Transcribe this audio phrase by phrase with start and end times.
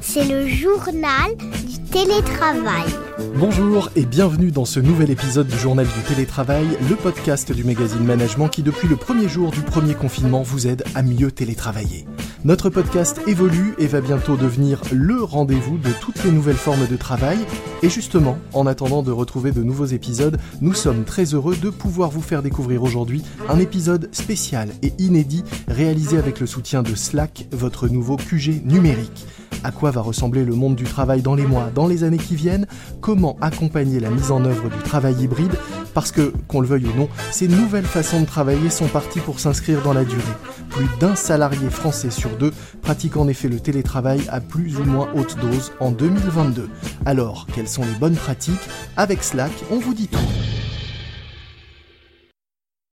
[0.00, 2.86] C'est le journal du télétravail.
[3.36, 8.04] Bonjour et bienvenue dans ce nouvel épisode du Journal du télétravail, le podcast du magazine
[8.04, 12.06] Management qui depuis le premier jour du premier confinement vous aide à mieux télétravailler.
[12.48, 16.96] Notre podcast évolue et va bientôt devenir le rendez-vous de toutes les nouvelles formes de
[16.96, 17.36] travail.
[17.82, 22.08] Et justement, en attendant de retrouver de nouveaux épisodes, nous sommes très heureux de pouvoir
[22.08, 27.46] vous faire découvrir aujourd'hui un épisode spécial et inédit réalisé avec le soutien de Slack,
[27.52, 29.26] votre nouveau QG numérique.
[29.62, 32.34] À quoi va ressembler le monde du travail dans les mois, dans les années qui
[32.34, 32.66] viennent,
[33.02, 35.52] comment accompagner la mise en œuvre du travail hybride,
[35.94, 39.40] parce que, qu'on le veuille ou non, ces nouvelles façons de travailler sont parties pour
[39.40, 40.22] s'inscrire dans la durée.
[40.70, 42.52] Plus d'un salarié français sur deux
[42.82, 46.68] pratique en effet le télétravail à plus ou moins haute dose en 2022.
[47.06, 48.68] Alors, quelles sont les bonnes pratiques?
[48.96, 50.18] Avec Slack, on vous dit tout.